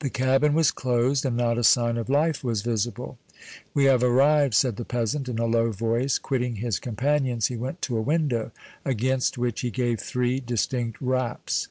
[0.00, 3.16] The cabin was closed and not a sign of life was visible.
[3.74, 6.18] "We have arrived," said the peasant, in a low voice.
[6.18, 8.50] Quitting his companions, he went to a window,
[8.84, 11.68] against which he gave three distinct raps.